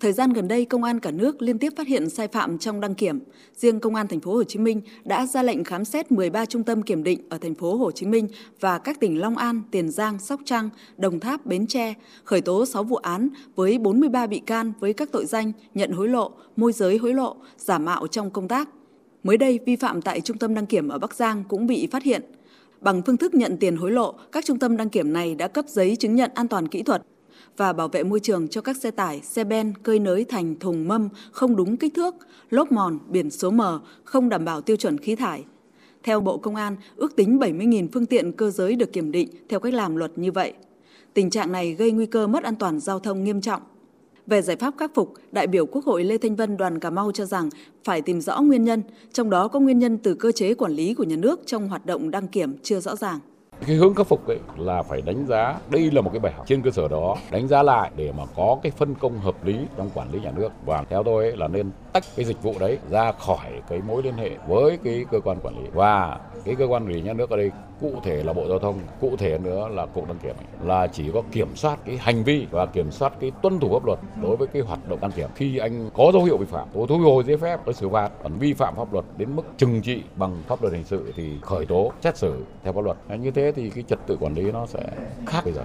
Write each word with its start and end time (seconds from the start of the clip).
Thời 0.00 0.12
gian 0.12 0.32
gần 0.32 0.48
đây, 0.48 0.64
công 0.64 0.84
an 0.84 1.00
cả 1.00 1.10
nước 1.10 1.42
liên 1.42 1.58
tiếp 1.58 1.72
phát 1.76 1.86
hiện 1.86 2.10
sai 2.10 2.28
phạm 2.28 2.58
trong 2.58 2.80
đăng 2.80 2.94
kiểm. 2.94 3.20
Riêng 3.56 3.80
công 3.80 3.94
an 3.94 4.08
thành 4.08 4.20
phố 4.20 4.34
Hồ 4.34 4.44
Chí 4.44 4.58
Minh 4.58 4.80
đã 5.04 5.26
ra 5.26 5.42
lệnh 5.42 5.64
khám 5.64 5.84
xét 5.84 6.12
13 6.12 6.44
trung 6.44 6.62
tâm 6.62 6.82
kiểm 6.82 7.02
định 7.02 7.20
ở 7.28 7.38
thành 7.38 7.54
phố 7.54 7.76
Hồ 7.76 7.90
Chí 7.90 8.06
Minh 8.06 8.28
và 8.60 8.78
các 8.78 9.00
tỉnh 9.00 9.20
Long 9.20 9.36
An, 9.36 9.62
Tiền 9.70 9.90
Giang, 9.90 10.18
Sóc 10.18 10.40
Trăng, 10.44 10.70
Đồng 10.96 11.20
Tháp, 11.20 11.46
Bến 11.46 11.66
Tre, 11.66 11.94
khởi 12.24 12.40
tố 12.40 12.66
6 12.66 12.84
vụ 12.84 12.96
án 12.96 13.28
với 13.54 13.78
43 13.78 14.26
bị 14.26 14.38
can 14.38 14.72
với 14.80 14.92
các 14.92 15.12
tội 15.12 15.26
danh 15.26 15.52
nhận 15.74 15.92
hối 15.92 16.08
lộ, 16.08 16.30
môi 16.56 16.72
giới 16.72 16.96
hối 16.96 17.14
lộ, 17.14 17.36
giả 17.56 17.78
mạo 17.78 18.06
trong 18.06 18.30
công 18.30 18.48
tác. 18.48 18.68
Mới 19.22 19.36
đây, 19.36 19.58
vi 19.66 19.76
phạm 19.76 20.02
tại 20.02 20.20
trung 20.20 20.38
tâm 20.38 20.54
đăng 20.54 20.66
kiểm 20.66 20.88
ở 20.88 20.98
Bắc 20.98 21.14
Giang 21.14 21.44
cũng 21.48 21.66
bị 21.66 21.86
phát 21.86 22.02
hiện. 22.02 22.22
Bằng 22.80 23.02
phương 23.06 23.16
thức 23.16 23.34
nhận 23.34 23.56
tiền 23.56 23.76
hối 23.76 23.90
lộ, 23.90 24.14
các 24.32 24.44
trung 24.44 24.58
tâm 24.58 24.76
đăng 24.76 24.88
kiểm 24.88 25.12
này 25.12 25.34
đã 25.34 25.48
cấp 25.48 25.64
giấy 25.68 25.96
chứng 25.96 26.14
nhận 26.14 26.30
an 26.34 26.48
toàn 26.48 26.68
kỹ 26.68 26.82
thuật 26.82 27.02
và 27.56 27.72
bảo 27.72 27.88
vệ 27.88 28.02
môi 28.02 28.20
trường 28.20 28.48
cho 28.48 28.60
các 28.60 28.76
xe 28.76 28.90
tải, 28.90 29.20
xe 29.22 29.44
ben 29.44 29.72
cơi 29.82 29.98
nới 29.98 30.24
thành 30.24 30.54
thùng 30.60 30.88
mâm 30.88 31.08
không 31.30 31.56
đúng 31.56 31.76
kích 31.76 31.94
thước, 31.94 32.14
lốp 32.50 32.72
mòn, 32.72 32.98
biển 33.08 33.30
số 33.30 33.50
mờ, 33.50 33.80
không 34.04 34.28
đảm 34.28 34.44
bảo 34.44 34.60
tiêu 34.60 34.76
chuẩn 34.76 34.98
khí 34.98 35.16
thải. 35.16 35.44
Theo 36.02 36.20
Bộ 36.20 36.38
Công 36.38 36.54
an, 36.54 36.76
ước 36.96 37.16
tính 37.16 37.38
70.000 37.38 37.88
phương 37.92 38.06
tiện 38.06 38.32
cơ 38.32 38.50
giới 38.50 38.76
được 38.76 38.92
kiểm 38.92 39.12
định 39.12 39.28
theo 39.48 39.60
cách 39.60 39.74
làm 39.74 39.96
luật 39.96 40.18
như 40.18 40.32
vậy. 40.32 40.52
Tình 41.14 41.30
trạng 41.30 41.52
này 41.52 41.72
gây 41.72 41.90
nguy 41.90 42.06
cơ 42.06 42.26
mất 42.26 42.44
an 42.44 42.56
toàn 42.56 42.80
giao 42.80 43.00
thông 43.00 43.24
nghiêm 43.24 43.40
trọng. 43.40 43.62
Về 44.26 44.42
giải 44.42 44.56
pháp 44.56 44.74
khắc 44.78 44.94
phục, 44.94 45.14
đại 45.32 45.46
biểu 45.46 45.66
Quốc 45.66 45.84
hội 45.84 46.04
Lê 46.04 46.18
Thanh 46.18 46.36
Vân 46.36 46.56
đoàn 46.56 46.78
Cà 46.78 46.90
Mau 46.90 47.12
cho 47.12 47.24
rằng 47.24 47.48
phải 47.84 48.02
tìm 48.02 48.20
rõ 48.20 48.40
nguyên 48.40 48.64
nhân, 48.64 48.82
trong 49.12 49.30
đó 49.30 49.48
có 49.48 49.60
nguyên 49.60 49.78
nhân 49.78 49.98
từ 49.98 50.14
cơ 50.14 50.32
chế 50.32 50.54
quản 50.54 50.72
lý 50.72 50.94
của 50.94 51.04
nhà 51.04 51.16
nước 51.16 51.40
trong 51.46 51.68
hoạt 51.68 51.86
động 51.86 52.10
đăng 52.10 52.28
kiểm 52.28 52.56
chưa 52.62 52.80
rõ 52.80 52.96
ràng. 52.96 53.18
Cái 53.66 53.76
hướng 53.76 53.94
khắc 53.94 54.06
phục 54.06 54.26
ấy 54.26 54.38
là 54.56 54.82
phải 54.82 55.02
đánh 55.02 55.26
giá, 55.26 55.58
đây 55.70 55.90
là 55.90 56.00
một 56.00 56.10
cái 56.12 56.20
bài 56.20 56.32
học 56.32 56.46
trên 56.48 56.62
cơ 56.62 56.70
sở 56.70 56.88
đó, 56.88 57.16
đánh 57.30 57.48
giá 57.48 57.62
lại 57.62 57.90
để 57.96 58.12
mà 58.18 58.24
có 58.36 58.58
cái 58.62 58.72
phân 58.76 58.94
công 58.94 59.18
hợp 59.18 59.44
lý 59.44 59.58
trong 59.76 59.90
quản 59.94 60.12
lý 60.12 60.20
nhà 60.20 60.32
nước. 60.36 60.48
Và 60.66 60.84
theo 60.90 61.02
tôi 61.02 61.24
ấy 61.24 61.36
là 61.36 61.48
nên 61.48 61.70
tách 61.92 62.04
cái 62.16 62.24
dịch 62.24 62.42
vụ 62.42 62.54
đấy 62.60 62.78
ra 62.90 63.12
khỏi 63.12 63.46
cái 63.68 63.80
mối 63.88 64.02
liên 64.02 64.14
hệ 64.14 64.30
với 64.48 64.78
cái 64.84 65.04
cơ 65.10 65.20
quan 65.20 65.38
quản 65.42 65.58
lý. 65.58 65.70
Và 65.74 66.18
cái 66.44 66.54
cơ 66.54 66.64
quan 66.64 66.84
quản 66.84 66.92
lý 66.92 67.02
nhà 67.02 67.12
nước 67.12 67.30
ở 67.30 67.36
đây, 67.36 67.50
cụ 67.80 67.92
thể 68.04 68.22
là 68.22 68.32
bộ 68.32 68.48
giao 68.48 68.58
thông, 68.58 68.80
cụ 69.00 69.16
thể 69.18 69.38
nữa 69.38 69.68
là 69.68 69.86
cục 69.86 70.08
đăng 70.08 70.18
kiểm 70.18 70.34
là 70.64 70.86
chỉ 70.86 71.10
có 71.14 71.22
kiểm 71.32 71.56
soát 71.56 71.78
cái 71.84 71.96
hành 71.96 72.24
vi 72.24 72.46
và 72.50 72.66
kiểm 72.66 72.90
soát 72.90 73.12
cái 73.20 73.32
tuân 73.42 73.60
thủ 73.60 73.72
pháp 73.72 73.86
luật 73.86 73.98
đối 74.22 74.36
với 74.36 74.48
cái 74.48 74.62
hoạt 74.62 74.88
động 74.88 74.98
đăng 75.00 75.12
kiểm. 75.12 75.28
Khi 75.34 75.58
anh 75.58 75.90
có 75.94 76.10
dấu 76.12 76.24
hiệu 76.24 76.36
vi 76.36 76.46
phạm 76.46 76.68
tôi 76.74 76.86
thu 76.88 76.98
hồi 76.98 77.24
giấy 77.26 77.36
phép 77.36 77.60
tôi 77.64 77.74
xử 77.74 77.88
phạt, 77.88 78.10
còn 78.22 78.38
vi 78.38 78.52
phạm 78.52 78.74
pháp 78.76 78.92
luật 78.92 79.04
đến 79.16 79.36
mức 79.36 79.42
trừng 79.56 79.80
trị 79.82 80.02
bằng 80.16 80.42
pháp 80.46 80.62
luật 80.62 80.74
hình 80.74 80.84
sự 80.84 81.12
thì 81.16 81.32
khởi 81.42 81.66
tố, 81.66 81.92
xét 82.00 82.16
xử 82.16 82.44
theo 82.64 82.72
pháp 82.72 82.84
luật. 82.84 82.96
Như 83.20 83.30
thế 83.30 83.47
thì 83.52 83.70
cái 83.74 83.84
trật 83.88 83.98
tự 84.06 84.16
quản 84.20 84.34
lý 84.34 84.52
nó 84.52 84.66
sẽ 84.66 84.90
khác 85.26 85.40
bây 85.44 85.52
giờ 85.52 85.64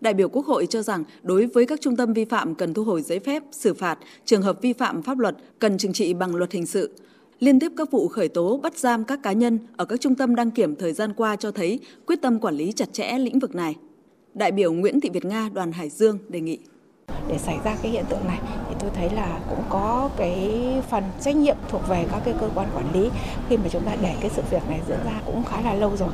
Đại 0.00 0.14
biểu 0.14 0.28
Quốc 0.28 0.46
hội 0.46 0.66
cho 0.66 0.82
rằng 0.82 1.04
đối 1.22 1.46
với 1.46 1.66
các 1.66 1.80
trung 1.80 1.96
tâm 1.96 2.12
vi 2.12 2.24
phạm 2.24 2.54
cần 2.54 2.74
thu 2.74 2.84
hồi 2.84 3.02
giấy 3.02 3.18
phép, 3.18 3.42
xử 3.52 3.74
phạt, 3.74 3.98
trường 4.24 4.42
hợp 4.42 4.62
vi 4.62 4.72
phạm 4.72 5.02
pháp 5.02 5.18
luật 5.18 5.36
cần 5.58 5.78
trừng 5.78 5.92
trị 5.92 6.14
bằng 6.14 6.34
luật 6.34 6.52
hình 6.52 6.66
sự. 6.66 6.90
Liên 7.38 7.60
tiếp 7.60 7.72
các 7.76 7.90
vụ 7.90 8.08
khởi 8.08 8.28
tố 8.28 8.56
bắt 8.56 8.78
giam 8.78 9.04
các 9.04 9.20
cá 9.22 9.32
nhân 9.32 9.58
ở 9.76 9.84
các 9.84 10.00
trung 10.00 10.14
tâm 10.14 10.34
đăng 10.34 10.50
kiểm 10.50 10.76
thời 10.76 10.92
gian 10.92 11.12
qua 11.12 11.36
cho 11.36 11.50
thấy 11.50 11.80
quyết 12.06 12.22
tâm 12.22 12.40
quản 12.40 12.54
lý 12.54 12.72
chặt 12.72 12.92
chẽ 12.92 13.18
lĩnh 13.18 13.38
vực 13.38 13.54
này. 13.54 13.76
Đại 14.34 14.52
biểu 14.52 14.72
Nguyễn 14.72 15.00
Thị 15.00 15.10
Việt 15.12 15.24
Nga 15.24 15.50
đoàn 15.52 15.72
Hải 15.72 15.88
Dương 15.88 16.18
đề 16.28 16.40
nghị 16.40 16.58
để 17.28 17.38
xảy 17.38 17.58
ra 17.64 17.76
cái 17.82 17.92
hiện 17.92 18.04
tượng 18.10 18.24
này 18.24 18.38
tôi 18.82 18.90
thấy 18.94 19.10
là 19.10 19.38
cũng 19.48 19.62
có 19.68 20.08
cái 20.16 20.60
phần 20.88 21.04
trách 21.20 21.36
nhiệm 21.36 21.56
thuộc 21.68 21.88
về 21.88 22.04
các 22.12 22.20
cái 22.24 22.34
cơ 22.40 22.48
quan 22.54 22.68
quản 22.74 22.92
lý 22.92 23.10
khi 23.48 23.56
mà 23.56 23.68
chúng 23.70 23.84
ta 23.84 23.92
để 24.00 24.14
cái 24.20 24.30
sự 24.34 24.42
việc 24.50 24.68
này 24.68 24.80
diễn 24.88 24.98
ra 25.04 25.20
cũng 25.26 25.44
khá 25.44 25.60
là 25.60 25.74
lâu 25.74 25.96
rồi. 25.96 26.08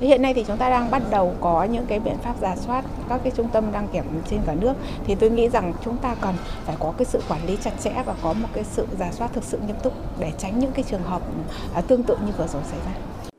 Hiện 0.00 0.22
nay 0.22 0.34
thì 0.34 0.44
chúng 0.46 0.56
ta 0.56 0.70
đang 0.70 0.90
bắt 0.90 1.02
đầu 1.10 1.34
có 1.40 1.64
những 1.64 1.86
cái 1.86 2.00
biện 2.00 2.16
pháp 2.22 2.34
giả 2.40 2.56
soát 2.56 2.84
các 3.08 3.20
cái 3.24 3.32
trung 3.36 3.48
tâm 3.52 3.72
đăng 3.72 3.88
kiểm 3.88 4.04
trên 4.30 4.40
cả 4.46 4.54
nước 4.54 4.74
thì 5.06 5.14
tôi 5.14 5.30
nghĩ 5.30 5.48
rằng 5.48 5.72
chúng 5.84 5.96
ta 5.96 6.14
cần 6.20 6.34
phải 6.64 6.76
có 6.78 6.92
cái 6.98 7.04
sự 7.04 7.20
quản 7.28 7.46
lý 7.46 7.58
chặt 7.64 7.72
chẽ 7.82 8.02
và 8.06 8.14
có 8.22 8.32
một 8.32 8.48
cái 8.52 8.64
sự 8.64 8.86
giả 8.98 9.12
soát 9.12 9.30
thực 9.32 9.44
sự 9.44 9.58
nghiêm 9.66 9.76
túc 9.82 9.92
để 10.18 10.32
tránh 10.38 10.58
những 10.58 10.72
cái 10.72 10.84
trường 10.90 11.02
hợp 11.02 11.22
à, 11.74 11.80
tương 11.80 12.02
tự 12.02 12.16
như 12.26 12.32
vừa 12.38 12.46
rồi 12.46 12.62
xảy 12.70 12.78
ra. 12.86 13.30